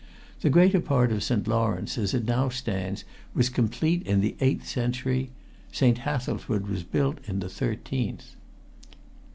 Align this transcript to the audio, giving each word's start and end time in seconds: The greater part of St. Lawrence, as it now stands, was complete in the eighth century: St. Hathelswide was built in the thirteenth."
The 0.39 0.49
greater 0.49 0.79
part 0.79 1.11
of 1.11 1.21
St. 1.21 1.47
Lawrence, 1.47 1.95
as 1.95 2.15
it 2.15 2.25
now 2.25 2.49
stands, 2.49 3.05
was 3.35 3.49
complete 3.49 4.01
in 4.01 4.19
the 4.21 4.35
eighth 4.41 4.67
century: 4.67 5.29
St. 5.71 5.99
Hathelswide 5.99 6.65
was 6.67 6.81
built 6.81 7.19
in 7.29 7.39
the 7.39 7.49
thirteenth." 7.49 8.35